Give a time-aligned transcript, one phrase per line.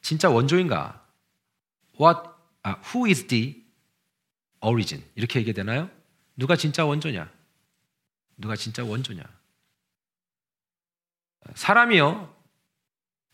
[0.00, 1.06] 진짜 원조인가?
[2.00, 2.20] What,
[2.62, 3.62] 아, who is the
[4.60, 5.04] origin?
[5.14, 5.90] 이렇게 얘기 되나요?
[6.36, 7.30] 누가 진짜 원조냐?
[8.36, 9.22] 누가 진짜 원조냐?
[11.54, 12.34] 사람이요,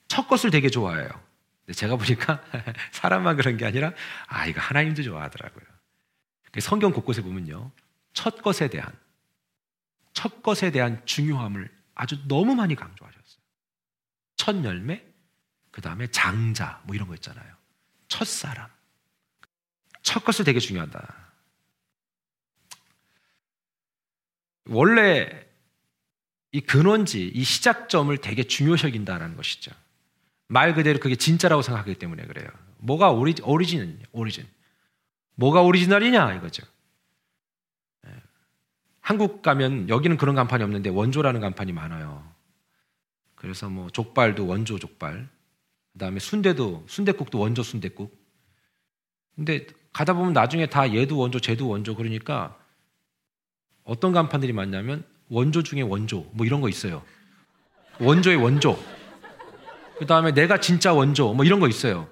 [0.09, 1.09] 첫 것을 되게 좋아해요.
[1.75, 2.43] 제가 보니까
[2.93, 3.93] 사람만 그런 게 아니라,
[4.27, 5.65] 아, 이거 하나님도 좋아하더라고요.
[6.61, 7.71] 성경 곳곳에 보면요,
[8.13, 8.93] 첫 것에 대한,
[10.13, 13.43] 첫 것에 대한 중요함을 아주 너무 많이 강조하셨어요.
[14.37, 15.05] 첫 열매,
[15.79, 17.55] 그 다음에 장자, 뭐 이런 거 있잖아요.
[18.09, 18.69] 첫 사람.
[20.03, 21.15] 첫 것을 되게 중요하다.
[24.71, 25.47] 원래
[26.51, 29.71] 이 근원지, 이 시작점을 되게 중요시 여긴다는 것이죠.
[30.49, 32.49] 말 그대로 그게 진짜라고 생각하기 때문에 그래요.
[32.79, 34.49] 뭐가 오리, 오리진, 오리진.
[35.37, 36.67] 뭐가 오리지널이냐 이거죠.
[38.09, 38.15] 예.
[39.01, 42.29] 한국 가면 여기는 그런 간판이 없는데 원조라는 간판이 많아요.
[43.37, 45.38] 그래서 뭐 족발도 원조 족발,
[45.99, 48.17] 그다음에 순대도 순대국도 원조 순대국.
[49.35, 52.57] 근데 가다 보면 나중에 다 얘도 원조, 쟤도 원조 그러니까
[53.83, 57.03] 어떤 간판들이 많냐면 원조 중에 원조 뭐 이런 거 있어요.
[57.99, 58.79] 원조의 원조.
[59.99, 62.09] 그다음에 내가 진짜 원조 뭐 이런 거 있어요.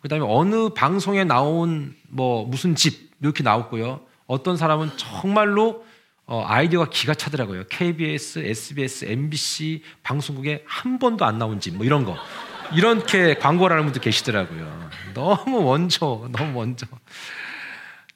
[0.00, 4.06] 그다음에 어느 방송에 나온 뭐 무슨 집 이렇게 나왔고요.
[4.26, 5.84] 어떤 사람은 정말로
[6.24, 7.64] 어, 아이디어가 기가 차더라고요.
[7.68, 12.16] KBS, SBS, MBC 방송국에 한 번도 안 나온 집, 뭐 이런 거.
[12.74, 14.90] 이렇게 광고를 하는 분도 계시더라고요.
[15.14, 16.86] 너무 원조, 너무 원조.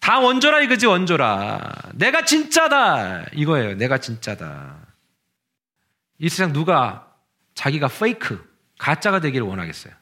[0.00, 1.72] 다 원조라 이거지, 원조라.
[1.94, 3.24] 내가 진짜다.
[3.32, 3.74] 이거예요.
[3.74, 4.76] 내가 진짜다.
[6.18, 7.12] 이 세상 누가
[7.54, 8.42] 자기가 페이크,
[8.78, 9.92] 가짜가 되기를 원하겠어요?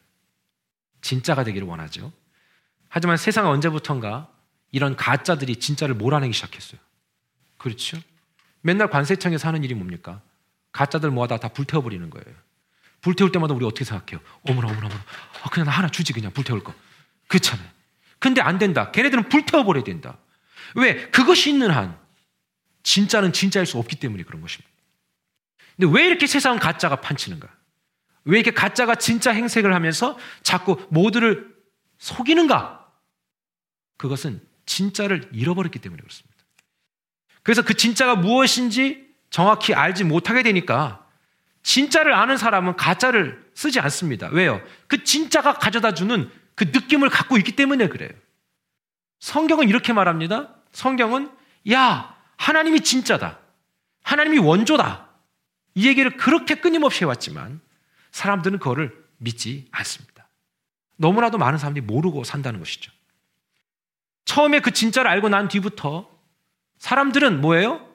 [1.02, 2.12] 진짜가 되기를 원하죠.
[2.88, 4.28] 하지만 세상은 언제부턴가
[4.70, 6.80] 이런 가짜들이 진짜를 몰아내기 시작했어요.
[7.58, 7.98] 그렇죠?
[8.60, 10.20] 맨날 관세청에서 하는 일이 뭡니까?
[10.72, 12.36] 가짜들 모아다 다 불태워버리는 거예요.
[13.02, 14.20] 불태울 때마다 우리 어떻게 생각해요?
[14.48, 15.04] 어머나, 어머나, 어머나.
[15.42, 16.72] 아, 그냥 나 하나 주지, 그냥 불태울 거.
[17.26, 17.68] 그렇잖아요.
[18.18, 18.90] 근데 안 된다.
[18.92, 20.18] 걔네들은 불태워버려야 된다.
[20.76, 21.10] 왜?
[21.10, 21.98] 그것이 있는 한,
[22.84, 24.70] 진짜는 진짜일 수 없기 때문에 그런 것입니다.
[25.76, 27.48] 근데 왜 이렇게 세상은 가짜가 판치는가?
[28.24, 31.52] 왜 이렇게 가짜가 진짜 행색을 하면서 자꾸 모두를
[31.98, 32.86] 속이는가?
[33.96, 36.36] 그것은 진짜를 잃어버렸기 때문에 그렇습니다.
[37.42, 41.01] 그래서 그 진짜가 무엇인지 정확히 알지 못하게 되니까
[41.62, 44.28] 진짜를 아는 사람은 가짜를 쓰지 않습니다.
[44.28, 44.60] 왜요?
[44.88, 48.10] 그 진짜가 가져다 주는 그 느낌을 갖고 있기 때문에 그래요.
[49.20, 50.54] 성경은 이렇게 말합니다.
[50.72, 51.30] 성경은
[51.70, 53.38] 야, 하나님이 진짜다.
[54.02, 55.08] 하나님이 원조다.
[55.74, 57.60] 이 얘기를 그렇게 끊임없이 해왔지만
[58.10, 60.28] 사람들은 그거를 믿지 않습니다.
[60.96, 62.92] 너무나도 많은 사람들이 모르고 산다는 것이죠.
[64.24, 66.10] 처음에 그 진짜를 알고 난 뒤부터
[66.78, 67.88] 사람들은 뭐예요?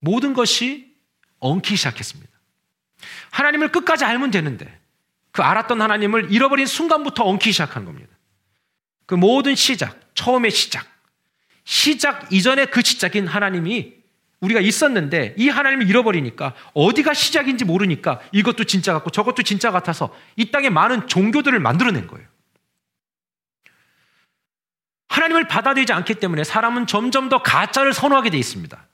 [0.00, 0.85] 모든 것이
[1.46, 2.30] 엉키기 시작했습니다.
[3.30, 4.78] 하나님을 끝까지 알면 되는데
[5.32, 8.08] 그 알았던 하나님을 잃어버린 순간부터 엉키기 시작한 겁니다.
[9.06, 10.86] 그 모든 시작, 처음의 시작,
[11.64, 13.94] 시작 이전에 그 시작인 하나님이
[14.40, 20.50] 우리가 있었는데 이 하나님을 잃어버리니까 어디가 시작인지 모르니까 이것도 진짜 같고 저것도 진짜 같아서 이
[20.50, 22.26] 땅에 많은 종교들을 만들어낸 거예요.
[25.08, 28.86] 하나님을 받아들이지 않기 때문에 사람은 점점 더 가짜를 선호하게 돼 있습니다.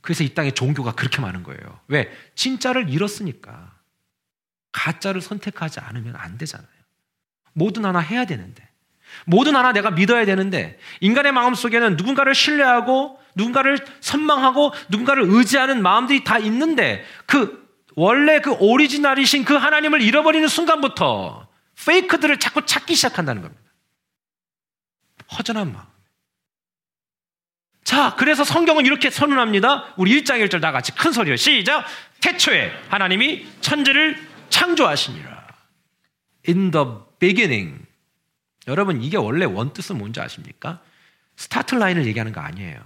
[0.00, 1.80] 그래서 이 땅에 종교가 그렇게 많은 거예요.
[1.88, 2.10] 왜?
[2.34, 3.78] 진짜를 잃었으니까.
[4.72, 6.68] 가짜를 선택하지 않으면 안 되잖아요.
[7.54, 8.68] 뭐든 하나 해야 되는데.
[9.26, 16.22] 뭐든 하나 내가 믿어야 되는데, 인간의 마음 속에는 누군가를 신뢰하고, 누군가를 선망하고, 누군가를 의지하는 마음들이
[16.22, 21.48] 다 있는데, 그, 원래 그 오리지널이신 그 하나님을 잃어버리는 순간부터,
[21.84, 23.62] 페이크들을 자꾸 찾기 시작한다는 겁니다.
[25.36, 25.89] 허전한 마음.
[27.90, 29.94] 자, 그래서 성경은 이렇게 선언합니다.
[29.96, 31.84] 우리 1장 1절 다 같이 큰 소리로 시작.
[32.20, 34.16] 태초에 하나님이 천지를
[34.48, 35.48] 창조하시니라.
[36.48, 36.86] In the
[37.18, 37.84] beginning.
[38.68, 40.78] 여러분, 이게 원래 원뜻은 뭔지 아십니까?
[41.34, 42.80] 스타트 라인을 얘기하는 거 아니에요.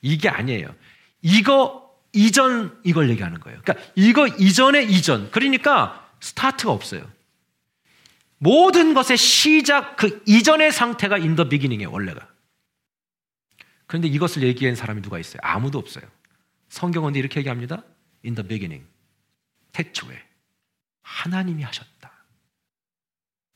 [0.00, 0.74] 이게 아니에요.
[1.20, 3.60] 이거 이전 이걸 얘기하는 거예요.
[3.62, 5.30] 그러니까 이거 이전의 이전.
[5.30, 7.08] 그러니까 스타트가 없어요.
[8.38, 12.31] 모든 것의 시작 그 이전의 상태가 in the beginning에 원래가.
[13.92, 15.38] 그런데 이것을 얘기한 사람이 누가 있어요?
[15.42, 16.04] 아무도 없어요.
[16.70, 17.84] 성경은 이렇게 얘기합니다.
[18.24, 18.88] In the beginning.
[19.72, 20.18] 태초에
[21.02, 22.10] 하나님이 하셨다.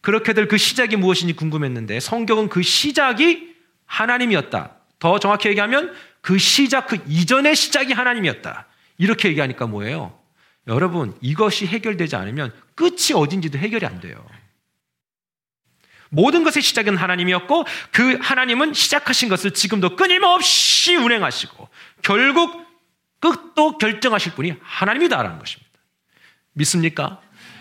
[0.03, 3.57] 그렇게들 그 시작이 무엇인지 궁금했는데 성경은 그 시작이
[3.87, 4.77] 하나님이었다.
[4.99, 8.67] 더 정확히 얘기하면 그 시작 그 이전의 시작이 하나님이었다.
[8.99, 10.21] 이렇게 얘기하니까 뭐예요?
[10.67, 14.23] 여러분, 이것이 해결되지 않으면 끝이 어딘지도 해결이 안 돼요.
[16.11, 21.69] 모든 것의 시작은 하나님이었고 그 하나님은 시작하신 것을 지금도 끊임없이 운행하시고
[22.03, 22.65] 결국
[23.21, 25.71] 끝도 결정하실 분이 하나님이다라는 것입니다.
[26.53, 27.21] 믿습니까?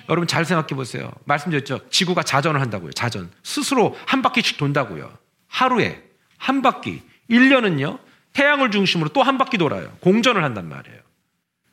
[0.10, 1.12] 여러분 잘 생각해 보세요.
[1.26, 1.90] 말씀드렸죠.
[1.90, 2.92] 지구가 자전을 한다고요.
[2.92, 3.32] 자전.
[3.44, 5.18] 스스로 한 바퀴씩 돈다고요.
[5.48, 6.04] 하루에
[6.38, 7.02] 한 바퀴.
[7.30, 8.00] 1년은요.
[8.34, 9.92] 태양을 중심으로 또 한 바퀴 돌아요.
[10.02, 11.00] 공전을 한단 말이에요.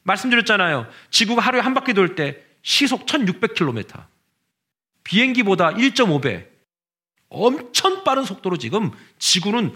[0.04, 0.86] 말씀드렸잖아요.
[1.10, 4.04] 지구가 하루에 한 바퀴 돌 때 시속 1600km.
[5.04, 6.51] 비행기보다 1.5배.
[7.32, 9.74] 엄청 빠른 속도로 지금 지구는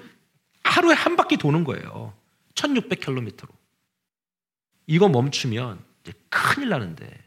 [0.62, 2.12] 하루에 한 바퀴 도는 거예요.
[2.54, 3.48] 1600km로.
[4.86, 5.82] 이거 멈추면
[6.28, 7.24] 큰일 나는데.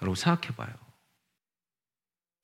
[0.00, 0.72] 여러분 생각해 봐요.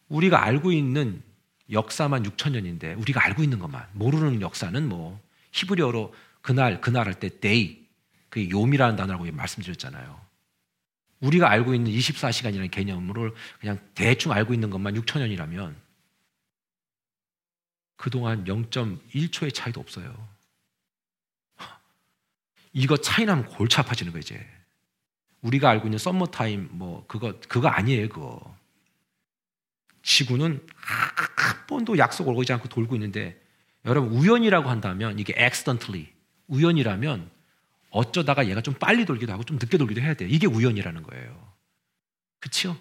[0.09, 1.23] 우리가 알고 있는
[1.71, 5.21] 역사만 6천년인데 우리가 알고 있는 것만 모르는 역사는 뭐
[5.53, 7.87] 히브리어로 그날 그날 할때 day
[8.29, 10.19] 그 요미라는 단어라고 말씀드렸잖아요.
[11.21, 15.88] 우리가 알고 있는 24시간이라는 개념으로 그냥 대충 알고 있는 것만 6천년이라면
[17.99, 20.29] 그동안 0.1초의 차이도 없어요.
[22.73, 24.47] 이거 차이 나면 골치 아파지는 거예요, 이제.
[25.43, 28.57] 우리가 알고 있는 썸머 타임 뭐 그거 그거 아니에요, 그거.
[30.03, 33.41] 지구는 한 번도 약속을 어기지 않고 돌고 있는데
[33.85, 36.13] 여러분 우연이라고 한다면 이게 accidentally
[36.47, 37.31] 우연이라면
[37.91, 40.29] 어쩌다가 얘가 좀 빨리 돌기도 하고 좀 늦게 돌기도 해야 돼요.
[40.31, 41.53] 이게 우연이라는 거예요.
[42.39, 42.77] 그치요?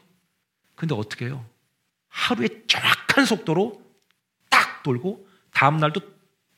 [0.76, 1.44] 근데 어떻게 해요?
[2.08, 3.87] 하루에 정확한 속도로
[4.78, 6.02] 딱 돌고 다음 날도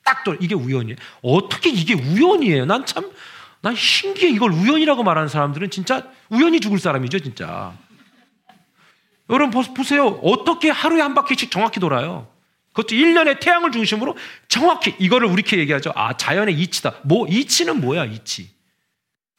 [0.04, 0.96] 딱 돌, 이게 우연이에요.
[1.22, 2.66] 어떻게 이게 우연이에요?
[2.66, 3.10] 난 참,
[3.60, 4.30] 난 신기해.
[4.32, 7.72] 이걸 우연이라고 말하는 사람들은 진짜 우연히 죽을 사람이죠, 진짜.
[9.28, 10.06] 여러분 보세요.
[10.22, 12.28] 어떻게 하루에 한 바퀴씩 정확히 돌아요?
[12.72, 14.16] 그것도 1년의 태양을 중심으로
[14.48, 15.92] 정확히 이거를 우리렇게 얘기하죠.
[15.94, 16.96] 아, 자연의 이치다.
[17.04, 18.50] 뭐 이치는 뭐야, 이치?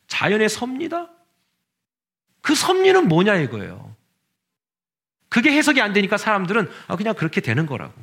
[0.07, 1.09] 자연의 섭니다.
[2.41, 3.95] 그 섭리는 뭐냐 이거예요.
[5.29, 7.93] 그게 해석이 안 되니까 사람들은 아, 그냥 그렇게 되는 거라고.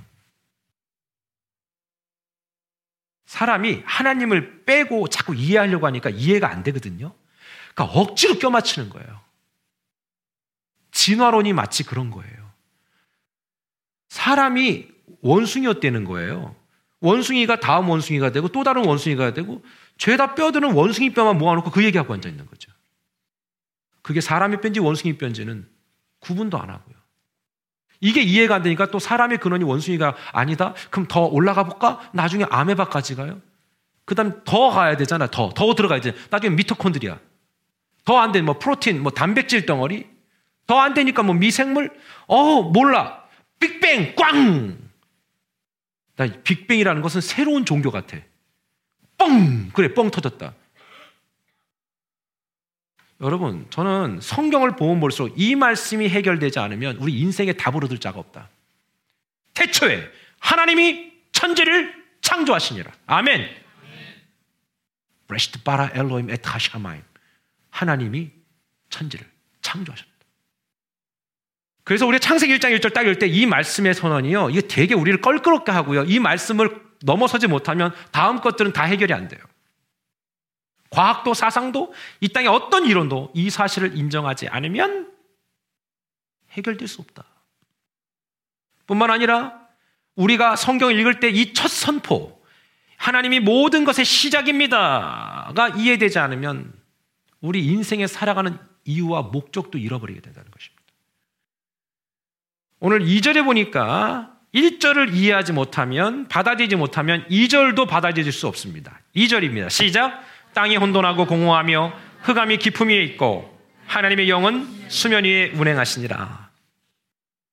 [3.28, 7.12] 사람이 하나님을 빼고 자꾸 이해하려고 하니까 이해가 안 되거든요.
[7.74, 9.20] 그러니까 억지로 껴맞추는 거예요.
[10.92, 12.50] 진화론이 마치 그런 거예요.
[14.08, 14.88] 사람이
[15.20, 16.56] 원숭이였다는 거예요.
[17.00, 19.62] 원숭이가 다음 원숭이가 되고 또 다른 원숭이가 되고
[19.98, 22.72] 죄다 뼈드는 원숭이 뼈만 모아놓고 그 얘기하고 앉아 있는 거죠.
[24.00, 25.68] 그게 사람의 뼈인지 원숭이 뼈인지는
[26.20, 26.96] 구분도 안 하고요.
[28.00, 30.74] 이게 이해가 안 되니까 또 사람의 근원이 원숭이가 아니다?
[30.90, 32.00] 그럼 더 올라가 볼까?
[32.12, 33.40] 나중에 아메바까지 가요?
[34.04, 35.26] 그 다음 더 가야 되잖아.
[35.26, 35.50] 더.
[35.50, 36.14] 더 들어가야 돼.
[36.30, 37.18] 나중에 미토콘드리아.
[38.04, 40.06] 더안 되면 뭐 프로틴, 뭐 단백질 덩어리.
[40.66, 41.90] 더 안 되니까 뭐 미생물.
[42.26, 43.24] 어, 몰라.
[43.60, 44.78] 빅뱅, 꽝!
[46.16, 48.16] 나 빅뱅이라는 것은 새로운 종교 같아.
[49.18, 49.70] 뻥!
[49.72, 50.54] 그래, 뻥 터졌다.
[53.20, 58.48] 여러분, 저는 성경을 보면 볼수록 이 말씀이 해결되지 않으면 우리 인생에 답을 얻을 자가 없다.
[59.54, 62.92] 태초에 하나님이 천지를 창조하시니라.
[63.06, 63.48] 아멘.
[65.26, 67.02] 브레시트 바라 엘로임 에타샤마임.
[67.70, 68.30] 하나님이
[68.88, 69.26] 천지를
[69.62, 70.08] 창조하셨다.
[71.84, 74.50] 그래서 우리 창세기 1장 1절 딱 읽을 때 이 말씀의 선언이요.
[74.50, 76.04] 이게 되게 우리를 껄끄럽게 하고요.
[76.04, 79.40] 이 말씀을 넘어서지 못하면 다음 것들은 다 해결이 안 돼요.
[80.90, 85.12] 과학도 사상도 이 땅의 어떤 이론도 이 사실을 인정하지 않으면
[86.52, 87.24] 해결될 수 없다.
[88.86, 89.68] 뿐만 아니라
[90.16, 92.42] 우리가 성경을 읽을 때 이 첫 선포,
[92.96, 96.72] 하나님이 모든 것의 시작입니다가 이해되지 않으면
[97.40, 100.82] 우리 인생에 살아가는 이유와 목적도 잃어버리게 된다는 것입니다.
[102.80, 109.00] 오늘 2절에 보니까 1절을 이해하지 못하면, 받아들이지 못하면 2절도 받아들일 수 없습니다.
[109.14, 109.68] 2절입니다.
[109.68, 110.24] 시작.
[110.58, 116.50] 땅이 혼돈하고 공허하며 흑암이 깊음 위에 있고 하나님의 영은 수면 위에 운행하시니라.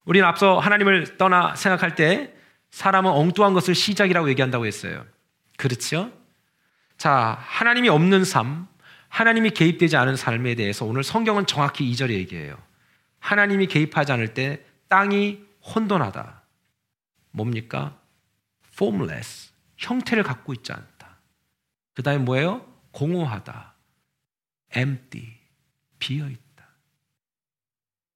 [0.05, 2.33] 우리는 앞서 하나님을 떠나 생각할 때
[2.71, 5.05] 사람은 엉뚱한 것을 시작이라고 얘기한다고 했어요.
[5.55, 6.11] 그렇죠?
[6.97, 8.67] 자, 하나님이 없는 삶,
[9.09, 12.57] 하나님이 개입되지 않은 삶에 대해서 오늘 성경은 정확히 2절에 얘기해요.
[13.19, 16.41] 하나님이 개입하지 않을 때 땅이 혼돈하다.
[17.29, 17.99] 뭡니까?
[18.73, 19.51] formless.
[19.77, 21.19] 형태를 갖고 있지 않다.
[21.93, 22.74] 그 다음에 뭐예요?
[22.95, 23.73] 공허하다.
[24.75, 25.37] empty.
[25.99, 26.65] 비어있다.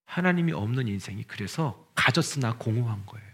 [0.05, 3.27] 하나님이 없는 인생이 그래서 가졌으나 공허한 거예요.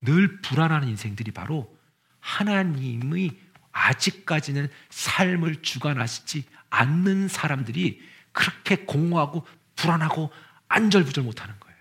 [0.00, 1.76] 늘 불안한 인생들이 바로
[2.20, 3.38] 하나님의
[3.70, 8.00] 아직까지는 삶을 주관하시지 않는 사람들이
[8.32, 9.46] 그렇게 공허하고
[9.76, 10.32] 불안하고
[10.68, 11.78] 안절부절 못하는 거예요.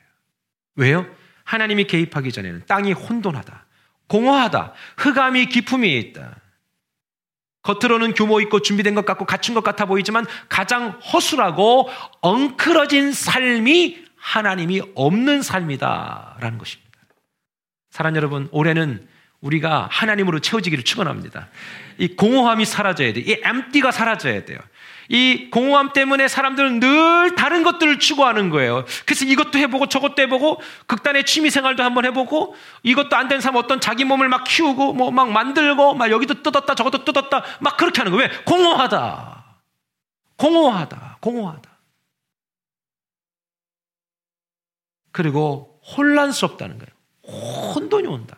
[0.75, 1.15] 왜요?
[1.45, 3.65] 하나님이 개입하기 전에는 땅이 혼돈하다,
[4.07, 6.41] 공허하다, 흑암이 기품이 있다.
[7.65, 11.89] 겉으로는 규모 있고 준비된 것 같고 갖춘 것 같아 보이지만 가장 허술하고
[12.21, 16.91] 엉클어진 삶이 하나님이 없는 삶이다라는 것입니다.
[17.89, 19.07] 사랑 여러분, 올해는
[19.41, 21.49] 우리가 하나님으로 채워지기를 축원합니다.
[21.97, 23.21] 이 공허함이 사라져야 돼.
[23.21, 24.59] 이 empty가 사라져야 돼요.
[25.09, 28.85] 이 공허함 때문에 사람들은 늘 다른 것들을 추구하는 거예요.
[29.05, 33.81] 그래서 이것도 해보고 저것도 해보고 극단의 취미 생활도 한번 해보고 이것도 안 된 사람 어떤
[33.81, 38.11] 자기 몸을 막 키우고 뭐 막 만들고 막 여기도 뜯었다 저것도 뜯었다 막 그렇게 하는
[38.11, 38.29] 거예요.
[38.29, 38.43] 왜?
[38.43, 39.45] 공허하다.
[40.37, 41.17] 공허하다.
[41.21, 41.71] 공허하다.
[45.11, 47.73] 그리고 혼란스럽다는 거예요.
[47.73, 48.37] 혼돈이 온다.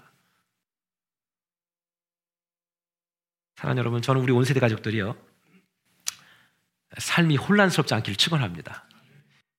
[3.56, 5.16] 사랑하는 여러분, 저는 우리 온 세대 가족들이요.
[6.98, 8.84] 삶이 혼란스럽지 않기를 축원합니다.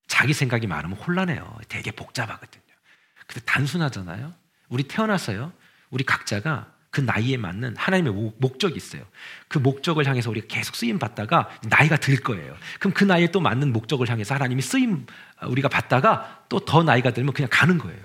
[0.07, 1.59] 자기 생각이 많으면 혼란해요.
[1.69, 2.63] 되게 복잡하거든요.
[3.27, 4.35] 근데 단순하잖아요.
[4.69, 5.53] 우리 태어나서요.
[5.91, 9.03] 우리 각자가 그 나이에 맞는 하나님의 목적이 있어요.
[9.47, 12.57] 그 목적을 향해서 우리가 계속 쓰임 받다가 나이가 들 거예요.
[12.81, 15.07] 그럼 그 나이에 또 맞는 목적을 향해서 하나님이 쓰임
[15.43, 18.01] 우리가 받다가 또 더 나이가 들면 그냥 가는 거예요.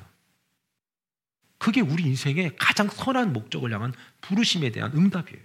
[1.58, 5.42] 그게 우리 인생의 가장 선한 목적을 향한 부르심에 대한 응답이에요.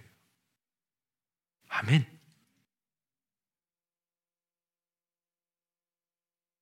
[1.68, 2.17] 아멘.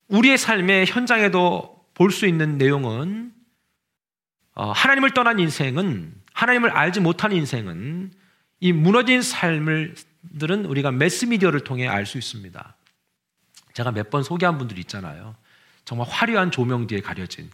[0.08, 3.32] 우리의 삶의 현장에도 볼 수 있는 내용은
[4.54, 8.12] 어, 하나님을 떠난 인생은 하나님을 알지 못한 인생은
[8.60, 12.76] 이 무너진 삶을들은 우리가 매스미디어를 통해 알 수 있습니다.
[13.75, 15.36] 제가 몇 번 소개한 분들 있잖아요.
[15.84, 17.50] 정말 화려한 조명 뒤에 가려진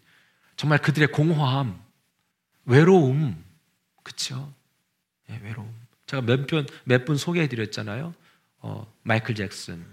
[0.57, 1.81] 정말 그들의 공허함,
[2.65, 3.43] 외로움,
[4.03, 4.53] 그렇죠?
[5.29, 5.73] 네, 외로움.
[6.07, 8.15] 제가 몇몇 분 소개해 드렸잖아요.
[8.59, 9.85] 어, 마이클 잭슨,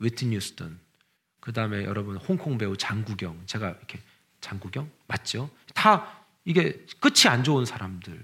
[0.00, 0.78] 위트니 뉴스턴,
[1.48, 3.98] 그 다음에 여러분 홍콩 배우 장구경, 제가 이렇게
[4.42, 5.48] 장구경 맞죠?
[5.74, 8.22] 다 이게 끝이 안 좋은 사람들.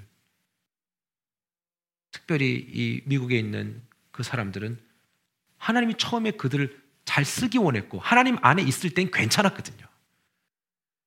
[2.11, 4.79] 특별히 이 미국에 있는 그 사람들은
[5.57, 9.87] 하나님이 처음에 그들을 잘 쓰기 원했고 하나님 안에 있을 땐 괜찮았거든요.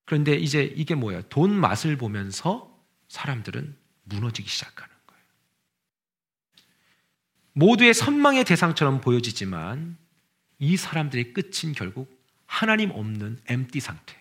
[0.05, 1.21] 그런데 이제 이게 뭐야?
[1.29, 5.23] 돈 맛을 보면서 사람들은 무너지기 시작하는 거예요.
[7.53, 9.99] 모두의 선망의 대상처럼 보여지지만
[10.59, 14.15] 이 사람들의 끝인 결국 하나님 없는 엠띠 상태.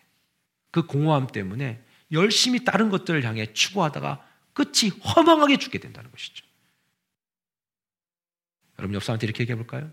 [0.71, 6.45] 그 공허함 때문에 열심히 다른 것들을 향해 추구하다가 끝이 허망하게 죽게 된다는 것이죠.
[8.79, 9.91] 여러분 옆 사람한테 이렇게 얘기해 볼까요?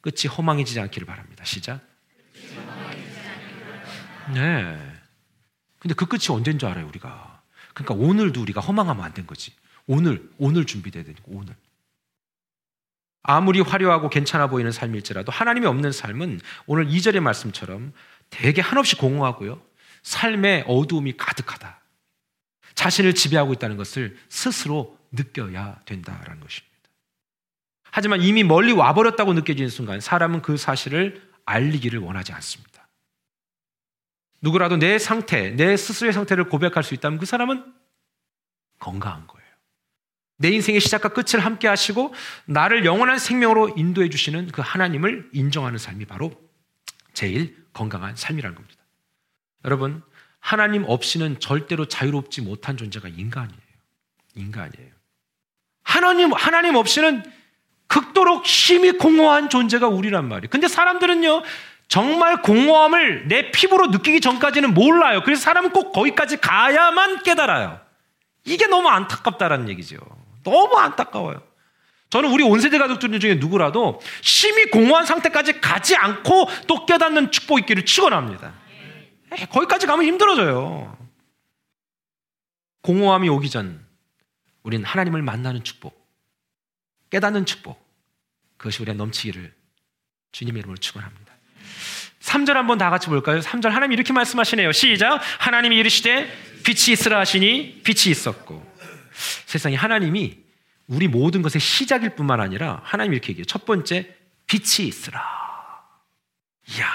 [0.00, 1.44] 끝이 허망해지지 않기를 바랍니다.
[1.44, 1.80] 시작.
[4.32, 4.78] 네.
[5.78, 7.42] 근데 그 끝이 언제인 줄 알아요, 우리가.
[7.74, 9.52] 그러니까 오늘도 우리가 허망하면 안 된 거지.
[9.86, 11.54] 오늘, 오늘 준비돼야 되니까, 오늘.
[13.22, 17.92] 아무리 화려하고 괜찮아 보이는 삶일지라도 하나님이 없는 삶은 오늘 2절의 말씀처럼
[18.30, 19.60] 되게 한없이 공허하고요.
[20.02, 21.80] 삶의 어두움이 가득하다.
[22.74, 26.70] 자신을 지배하고 있다는 것을 스스로 느껴야 된다라는 것입니다.
[27.90, 32.88] 하지만 이미 멀리 와버렸다고 느껴지는 순간 사람은 그 사실을 알리기를 원하지 않습니다.
[34.40, 37.74] 누구라도 내 상태, 내 스스로의 상태를 고백할 수 있다면 그 사람은
[38.78, 39.39] 건강한 거예요.
[40.40, 42.14] 내 인생의 시작과 끝을 함께 하시고
[42.46, 46.32] 나를 영원한 생명으로 인도해 주시는 그 하나님을 인정하는 삶이 바로
[47.12, 48.82] 제일 건강한 삶이라는 겁니다.
[49.66, 50.02] 여러분,
[50.38, 53.60] 하나님 없이는 절대로 자유롭지 못한 존재가 인간이에요.
[54.34, 54.90] 인간이에요.
[55.82, 57.22] 하나님, 하나님 없이는
[57.86, 60.48] 극도로 힘이 공허한 존재가 우리란 말이에요.
[60.48, 61.42] 근데 사람들은요,
[61.88, 65.20] 정말 공허함을 내 피부로 느끼기 전까지는 몰라요.
[65.22, 67.78] 그래서 사람은 꼭 거기까지 가야만 깨달아요.
[68.46, 69.98] 이게 너무 안타깝다라는 얘기죠.
[70.42, 71.42] 너무 안타까워요.
[72.10, 77.60] 저는 우리 온 세대 가족들 중에 누구라도 심히 공허한 상태까지 가지 않고 또 깨닫는 축복
[77.60, 78.52] 있기를 축원합니다.
[79.50, 80.98] 거기까지 가면 힘들어져요.
[82.82, 83.84] 공허함이 오기 전
[84.62, 86.06] 우리는 하나님을 만나는 축복,
[87.10, 87.80] 깨닫는 축복,
[88.56, 89.54] 그것이 우리가 넘치기를
[90.32, 91.32] 주님의 이름으로 축원합니다.
[92.20, 93.40] 3절 한번 다 같이 볼까요?
[93.40, 94.72] 3절 하나님 이렇게 말씀하시네요.
[94.72, 95.20] 시작.
[95.38, 96.30] 하나님이 이르시되
[96.64, 98.69] 빛이 있으라 하시니 빛이 있었고
[99.46, 100.38] 세상에 하나님이
[100.86, 103.44] 우리 모든 것의 시작일 뿐만 아니라 하나님 이렇게 얘기해요.
[103.44, 105.22] 첫 번째, 빛이 있으라.
[106.68, 106.90] 이야.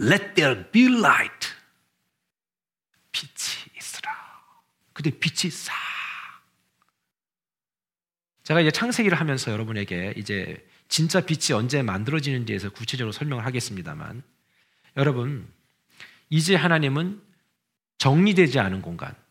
[0.00, 1.48] Let there be light.
[3.12, 4.10] 빛이 있으라.
[4.92, 5.72] 근데 빛이 싹.
[8.42, 14.22] 제가 이제 창세기를 하면서 여러분에게 이제 진짜 빛이 언제 만들어지는지에서 구체적으로 설명을 하겠습니다만
[14.96, 15.48] 여러분
[16.28, 17.22] 이제 하나님은
[17.98, 19.22] 정리되지 않은 공간, 즉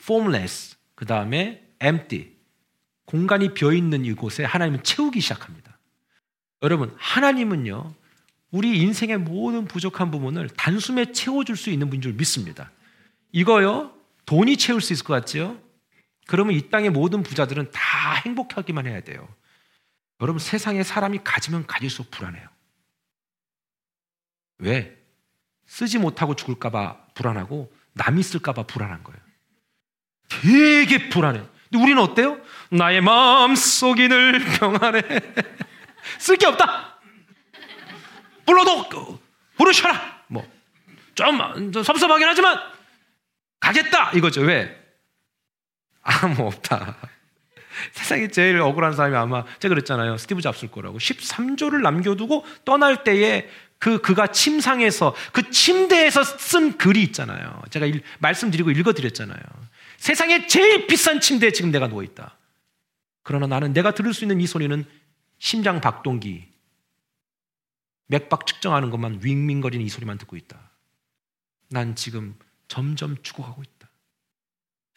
[0.00, 2.32] formless, 그 다음에 empty,
[3.04, 5.78] 공간이 비어 있는 이곳에 하나님은 채우기 시작합니다.
[6.62, 7.94] 여러분, 하나님은요,
[8.50, 12.70] 우리 인생의 모든 부족한 부분을 단숨에 채워줄 수 있는 분인 줄 믿습니다.
[13.32, 13.94] 이거요,
[14.26, 15.60] 돈이 채울 수 있을 것 같죠?
[16.26, 19.28] 그러면 이 땅의 모든 부자들은 다 행복하기만 해야 돼요.
[20.20, 22.48] 여러분, 세상에 사람이 가지면 가질수록 불안해요.
[24.58, 24.98] 왜?
[25.66, 29.27] 쓰지 못하고 죽을까봐 불안하고 남이 쓸까봐 불안한 거예요.
[30.28, 31.40] 되게 불안해.
[31.70, 32.38] 근데 우리는 어때요?
[32.70, 35.02] 나의 마음 속이 늘 평안해.
[36.18, 36.98] 쓸 게 없다.
[38.46, 39.20] 불러도
[39.56, 40.22] 부르셔라.
[40.28, 42.58] 뭐좀 섭섭하긴 하지만
[43.60, 44.42] 가겠다 이거죠.
[44.42, 44.74] 왜?
[46.02, 46.96] 아무 없다.
[47.92, 50.16] 세상에 제일 억울한 사람이 아마 제가 그랬잖아요.
[50.16, 50.98] 스티브 잡스일 거라고.
[50.98, 57.62] 13조를 남겨두고 떠날 때에 그 그가 침상에서 그 침대에서 쓴 글이 있잖아요.
[57.70, 59.38] 제가 일, 말씀드리고 읽어드렸잖아요.
[59.98, 62.38] 세상에 제일 비싼 침대에 지금 내가 누워 있다.
[63.22, 64.84] 그러나 나는 내가 들을 수 있는 이 소리는
[65.38, 66.48] 심장 박동기,
[68.06, 70.70] 맥박 측정하는 것만 윙윙거리는 이 소리만 듣고 있다.
[71.68, 72.34] 난 지금
[72.68, 73.88] 점점 죽어가고 있다.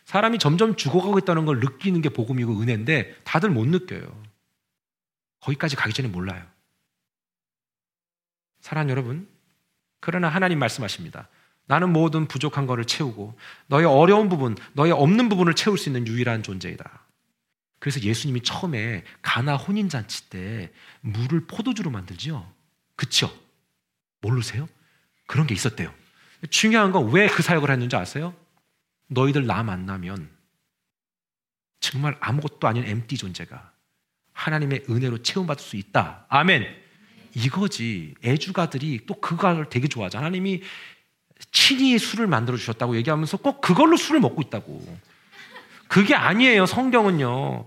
[0.06, 4.24] 사람이 점점 죽어가고 있다는 걸 느끼는 게 복음이고 은혜인데 다들 못 느껴요.
[5.42, 6.46] 거기까지 가기 전에 몰라요.
[8.60, 9.28] 사랑 여러분,
[10.00, 11.28] 그러나 하나님 말씀하십니다.
[11.68, 13.38] 나는 모든 부족한 것을 채우고
[13.68, 17.06] 너의 어려운 부분, 너의 없는 부분을 채울 수 있는 유일한 존재이다.
[17.80, 22.52] 그래서 예수님이 처음에 가나 혼인 잔치 때 물을 포도주로 만들죠.
[22.96, 23.34] 그쵸?
[24.22, 24.68] 모르세요?
[25.28, 25.92] 그런 게 있었대요.
[26.50, 28.36] 중요한 건 왜 그 사역을 했는지 아세요?
[29.08, 30.30] 너희들 나 만나면
[31.80, 33.72] 정말 아무것도 아닌 엠티 존재가
[34.34, 36.26] 하나님의 은혜로 체험받을 수 있다.
[36.30, 36.66] 아멘.
[37.34, 38.14] 이거지.
[38.24, 40.18] 애주가들이 또 그걸 되게 좋아하죠.
[40.18, 40.62] 하나님이
[41.52, 44.86] 친히 술을 만들어 주셨다고 얘기하면서 꼭 그걸로 술을 먹고 있다고.
[45.88, 46.66] 그게 아니에요.
[46.66, 47.66] 성경은요.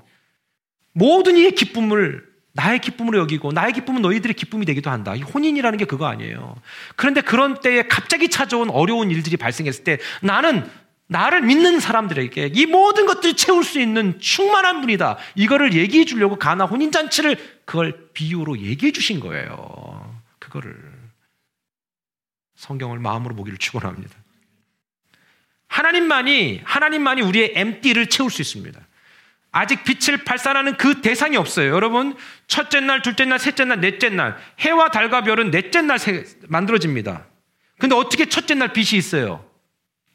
[0.92, 5.16] 모든 이의 기쁨을 나의 기쁨으로 여기고 나의 기쁨은 너희들의 기쁨이 되기도 한다.
[5.16, 6.54] 이 혼인이라는 게 그거 아니에요.
[6.94, 10.64] 그런데 그런 때에 갑자기 찾아온 어려운 일들이 발생했을 때 나는
[11.08, 15.18] 나를 믿는 사람들에게 이 모든 것들을 채울 수 있는 충만한 분이다.
[15.34, 20.14] 이거를 얘기해 주려고 가나 혼인잔치를 그걸 비유로 얘기해 주신 거예요.
[20.38, 20.93] 그거를.
[22.56, 24.14] 성경을 마음으로 보기를 축원합니다.
[25.68, 28.80] 하나님만이 하나님만이 우리의 엠띠를 채울 수 있습니다.
[29.50, 31.72] 아직 빛을 발산하는 그 대상이 없어요.
[31.72, 32.16] 여러분,
[32.48, 35.98] 첫째 날, 둘째 날, 셋째 날, 넷째 날, 해와 달과 별은 넷째 날
[36.48, 37.26] 만들어집니다.
[37.78, 39.48] 근데 어떻게 첫째 날 빛이 있어요?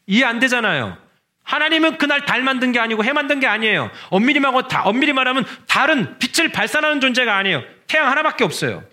[0.07, 0.97] 이해 안 되잖아요.
[1.43, 3.91] 하나님은 그날 달 만든 게 아니고 해 만든 게 아니에요.
[4.09, 7.63] 엄밀히 말하면, 다, 엄밀히 말하면 달은 빛을 발산하는 존재가 아니에요.
[7.87, 8.83] 태양 하나밖에 없어요.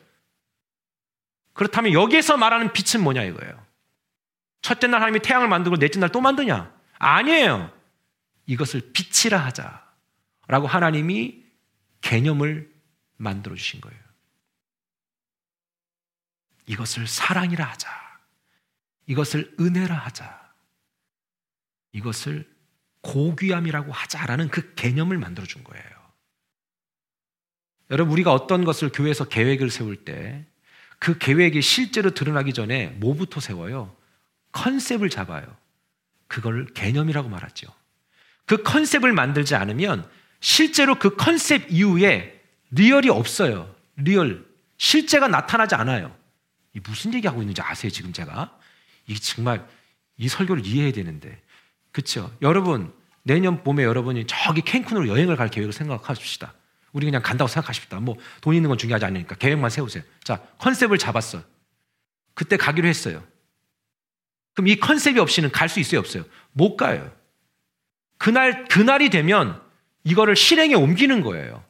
[1.57, 3.66] 그렇다면 여기에서 말하는 빛은 뭐냐 이거예요.
[4.61, 6.73] 첫째 날 하나님이 태양을 만들고 넷째 날 또 만드냐?
[6.99, 7.73] 아니에요.
[8.47, 9.85] 이것을 빛이라 하자.
[10.49, 11.45] 라고 하나님이
[12.03, 12.71] 개념을
[13.16, 13.99] 만들어 주신 거예요.
[16.66, 17.90] 이것을 사랑이라 하자.
[19.07, 20.53] 이것을 은혜라 하자.
[21.92, 22.49] 이것을
[23.01, 25.85] 고귀함이라고 하자라는 그 개념을 만들어 준 거예요.
[27.90, 30.45] 여러분, 우리가 어떤 것을 교회에서 계획을 세울 때
[30.98, 33.94] 그 계획이 실제로 드러나기 전에 뭐부터 세워요?
[34.52, 35.44] 컨셉을 잡아요.
[36.28, 37.68] 그걸 개념이라고 말하죠.
[38.46, 40.09] 그 컨셉을 만들지 않으면
[40.40, 43.74] 실제로 그 컨셉 이후에 real이 없어요.
[43.96, 44.46] Real.
[44.78, 46.14] 실제가 나타나지 않아요.
[46.82, 48.59] 무슨 얘기하고 있는지 아세요, 지금 제가?
[49.06, 49.66] 이게 정말
[50.18, 51.40] 이 설교를 이해해야 되는데.
[51.92, 52.35] 그쵸?
[52.42, 56.52] 여러분, 내년 봄에 여러분이 저기 캔쿤으로 여행을 갈 계획을 생각하십시다.
[56.96, 58.00] 우리 그냥 간다고 생각하십시다.
[58.00, 60.02] 뭐, 돈 있는 건 중요하지 않으니까 계획만 세우세요.
[60.24, 61.42] 자, 컨셉을 잡았어.
[62.32, 63.22] 그때 가기로 했어요.
[64.54, 66.24] 그럼 이 컨셉이 없이는 갈 수 있어요, 없어요?
[66.52, 67.12] 못 가요.
[68.16, 69.61] 그날, 그날이 되면
[70.04, 71.62] 이거를 실행에 옮기는 거예요.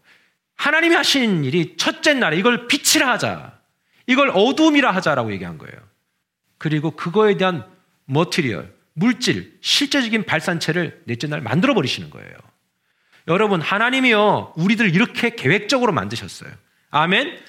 [0.55, 3.59] 하나님이 하신 일이 첫째 날에 이걸 빛이라 하자.
[4.07, 5.77] 이걸 어둠이라 하자라고 얘기한 거예요.
[6.57, 7.69] 그리고 그거에 대한
[8.05, 12.33] 머티리얼, 물질, 실제적인 발산체를 넷째 날 만들어 버리시는 거예요.
[13.29, 16.51] 여러분, 하나님이요, 우리들 이렇게 계획적으로 만드셨어요.
[16.91, 17.43] 아멘?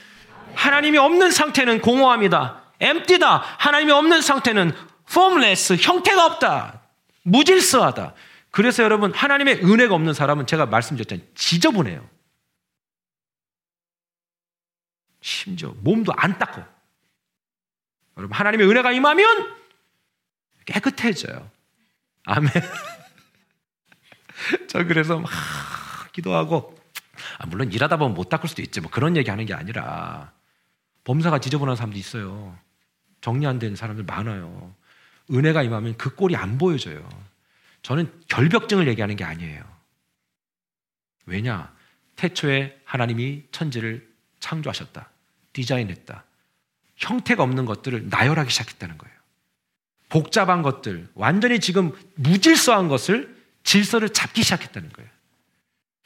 [0.56, 2.64] 하나님이 없는 상태는 공허합니다.
[2.80, 3.38] 엠티다.
[3.38, 4.72] 하나님이 없는 상태는
[5.10, 6.82] formless, 형태가 없다.
[7.24, 8.14] 무질서하다.
[8.52, 11.28] 그래서 여러분 하나님의 은혜가 없는 사람은 제가 말씀드렸잖아요.
[11.36, 12.10] 지저분해요.
[15.22, 16.64] 심지어 몸도 안 닦고.
[18.18, 19.56] 여러분 하나님의 은혜가 임하면
[20.66, 21.50] 깨끗해져요.
[22.26, 22.50] 아멘.
[24.68, 25.30] 저 그래서 막
[26.14, 26.78] 기도하고
[27.40, 28.82] 아, 물론 일하다 보면 못 닦을 수도 있지.
[28.82, 30.32] 뭐 그런 얘기 하는 게 아니라
[31.04, 32.58] 범사가 지저분한 사람도 있어요.
[33.22, 34.74] 정리 안 된 사람들 많아요.
[35.32, 37.08] 은혜가 임하면 그 꼴이 안 보여져요.
[37.82, 39.64] 저는 결벽증을 얘기하는 게 아니에요.
[41.26, 41.74] 왜냐?
[42.16, 44.08] 태초에 하나님이 천지를
[44.40, 45.10] 창조하셨다.
[45.54, 46.24] 디자인했다.
[46.96, 49.16] 형태가 없는 것들을 나열하기 시작했다는 거예요.
[50.10, 53.37] 복잡한 것들, 완전히 지금 무질서한 것을
[53.68, 55.10] 질서를 잡기 시작했다는 거예요.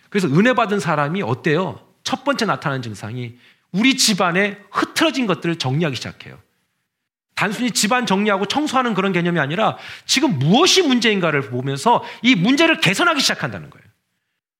[0.10, 1.88] 그래서 은혜 받은 사람이 어때요?
[2.04, 3.38] 첫 번째 나타나는 증상이
[3.72, 6.40] 우리 집안에 흐트러진 것들을 정리하기 시작해요.
[7.36, 13.70] 단순히 집안 정리하고 청소하는 그런 개념이 아니라 지금 무엇이 문제인가를 보면서 이 문제를 개선하기 시작한다는
[13.70, 13.86] 거예요.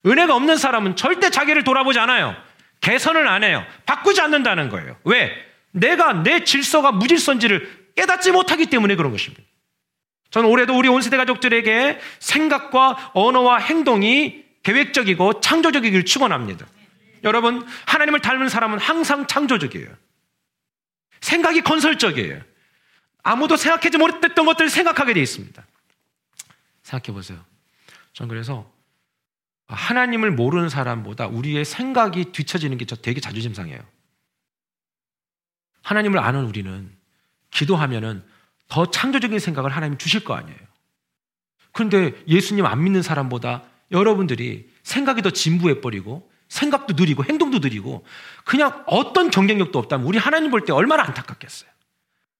[0.06, 2.36] 은혜가 없는 사람은 절대 자기를 돌아보지 않아요.
[2.82, 3.66] 개선을 안 해요.
[3.88, 4.96] 바꾸지 않는다는 거예요.
[5.06, 5.32] 왜?
[5.72, 9.44] 내가 내 질서가 무질서인지를 깨닫지 못하기 때문에 그런 것입니다.
[10.32, 16.66] 저는 올해도 우리 온 세대 가족들에게 생각과 언어와 행동이 계획적이고 창조적이기를 축원합니다.
[17.24, 19.90] 여러분, 하나님을 닮은 사람은 항상 창조적이에요.
[21.20, 22.42] 생각이 건설적이에요.
[23.24, 25.64] 아무도 생각하지 못했던 것들을 생각하게 되어 있습니다.
[26.84, 27.44] 생각해 보세요.
[28.14, 28.72] 전 그래서
[29.68, 33.80] 하나님을 모르는 사람보다 우리의 생각이 뒤처지는 게 저 되게 자존심 상해요.
[35.84, 36.92] 하나님을 아는 우리는
[37.52, 38.24] 기도하면은
[38.72, 40.58] 더 창조적인 생각을 하나님 주실 거 아니에요.
[41.74, 48.06] 그런데 예수님 안 믿는 사람보다 여러분들이 생각이 더 진부해버리고 생각도 느리고 행동도 느리고
[48.46, 51.70] 그냥 어떤 경쟁력도 없다면 우리 하나님 볼 때 얼마나 안타깝겠어요.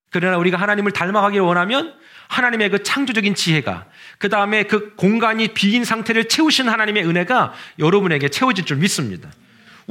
[0.10, 1.96] 그러나 우리가 하나님을 닮아가기를 원하면
[2.30, 8.66] 하나님의 그 창조적인 지혜가 그 다음에 그 공간이 비인 상태를 채우신 하나님의 은혜가 여러분에게 채워질
[8.66, 9.30] 줄 믿습니다.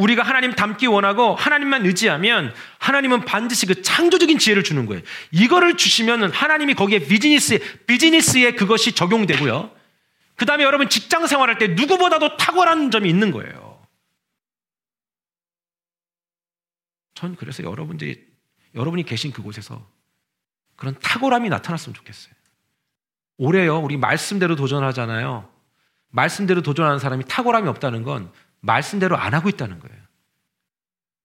[0.00, 5.02] 우리가 하나님 닮기 원하고 하나님만 의지하면 하나님은 반드시 그 창조적인 지혜를 주는 거예요.
[5.30, 9.70] 이거를 주시면 하나님이 거기에 비즈니스에, 비즈니스에 그것이 적용되고요.
[10.36, 13.86] 그 다음에 여러분 직장 생활할 때 누구보다도 탁월한 점이 있는 거예요.
[17.14, 18.26] 전 그래서 여러분들이,
[18.74, 19.86] 여러분이 계신 그곳에서
[20.76, 22.32] 그런 탁월함이 나타났으면 좋겠어요.
[23.36, 25.50] 올해요, 우리 말씀대로 도전하잖아요.
[26.08, 29.96] 말씀대로 도전하는 사람이 탁월함이 없다는 건 말씀대로 안 하고 있다는 거예요.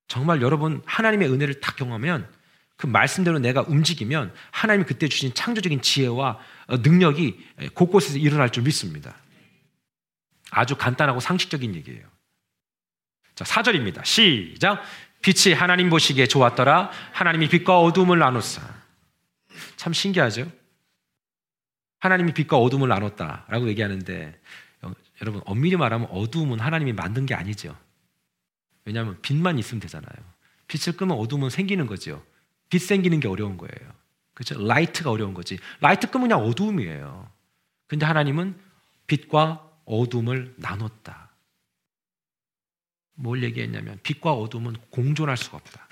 [0.08, 2.30] 정말 여러분 하나님의 은혜를 딱 경험하면
[2.78, 9.16] 그 말씀대로 내가 움직이면 하나님이 그때 주신 창조적인 지혜와 어, 능력이 곳곳에서 일어날 줄 믿습니다.
[10.52, 12.06] 아주 간단하고 상식적인 얘기예요.
[13.34, 14.06] 자, 4절입니다.
[14.06, 14.84] 시작.
[15.22, 16.92] 빛이 하나님 보시기에 좋았더라.
[17.12, 18.62] 하나님이 빛과 어둠을 나누사.
[19.76, 20.52] 참 신기하죠?
[22.00, 24.40] 하나님이 빛과 어둠을 나눴다라고 얘기하는데
[25.22, 27.78] 여러분 엄밀히 말하면 어둠은 하나님이 만든 게 아니죠.
[28.84, 30.16] 왜냐하면 빛만 있으면 되잖아요.
[30.68, 32.26] 빛을 끄면 어둠은 생기는 거죠.
[32.70, 33.94] 빛 생기는 게 어려운 거예요.
[34.34, 34.62] 그렇죠?
[34.62, 35.58] 라이트가 어려운 거지.
[35.80, 37.32] 라이트 끄면 그냥 어둠이에요.
[37.88, 38.60] 근데 하나님은
[39.08, 41.32] 빛과 어둠을 나눴다.
[43.14, 45.88] 뭘 얘기했냐면 빛과 어둠은 공존할 수가 없다.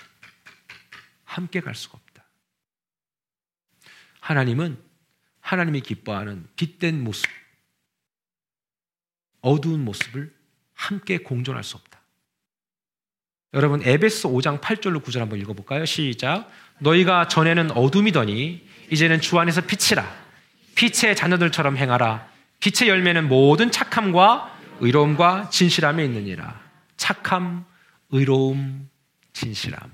[1.24, 2.24] 함께 갈 수가 없다.
[4.20, 4.82] 하나님은
[5.40, 7.28] 하나님이 기뻐하는 빛된 모습,
[9.44, 10.32] 어두운 모습을
[10.72, 12.00] 함께 공존할 수 없다.
[13.52, 15.84] 여러분 에베소 5장 8절로 9절 한번 읽어볼까요?
[15.84, 16.50] 시작.
[16.80, 20.24] 너희가 전에는 어둠이더니 이제는 주 안에서 빛이라.
[20.74, 22.28] 빛의 자녀들처럼 행하라.
[22.60, 26.60] 빛의 열매는 모든 착함과 의로움과 진실함에 있느니라.
[26.96, 27.66] 착함,
[28.10, 28.88] 의로움,
[29.34, 29.92] 진실함.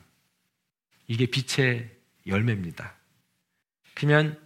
[1.08, 1.90] 이게 빛의
[2.28, 2.94] 열매입니다.
[3.94, 4.40] 그러면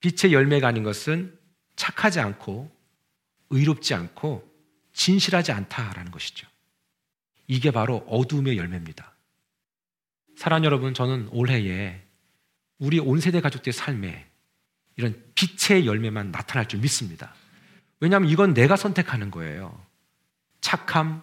[0.00, 1.36] 빛의 열매가 아닌 것은
[1.76, 2.70] 착하지 않고
[3.54, 4.52] 의롭지 않고
[4.92, 6.46] 진실하지 않다라는 것이죠.
[7.46, 9.14] 이게 바로 어둠의 열매입니다.
[10.36, 12.02] 사랑 여러분, 저는 올해에
[12.78, 14.26] 우리 온 세대 가족들의 삶에
[14.96, 17.34] 이런 빛의 열매만 나타날 줄 믿습니다.
[18.00, 19.80] 왜냐하면 이건 내가 선택하는 거예요.
[20.60, 21.22] 착함,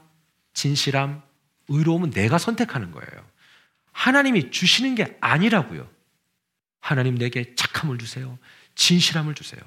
[0.53, 1.21] 진실함,
[1.67, 3.25] 의로움은 내가 선택하는 거예요.
[3.91, 5.89] 하나님이 주시는 게 아니라고요.
[6.79, 8.37] 하나님 내게 착함을 주세요.
[8.75, 9.61] 진실함을 주세요.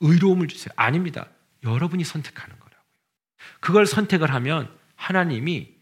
[0.00, 0.72] 의로움을 주세요.
[0.76, 1.28] 아닙니다.
[1.64, 2.80] 여러분이 선택하는 거라고요.
[3.60, 5.74] 그걸 선택을 하면 하나님이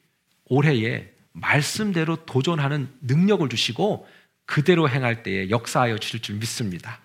[0.46, 4.08] 올해에 말씀대로 도전하는 능력을 주시고
[4.46, 7.00] 그대로 행할 때에 역사하여 주실 줄 믿습니다.